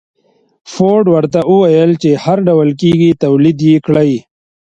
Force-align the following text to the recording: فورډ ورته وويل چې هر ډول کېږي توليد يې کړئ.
فورډ 0.73 1.05
ورته 1.15 1.39
وويل 1.51 1.91
چې 2.03 2.09
هر 2.23 2.37
ډول 2.47 2.69
کېږي 2.81 3.09
توليد 3.21 3.59
يې 3.69 3.77
کړئ. 3.85 4.11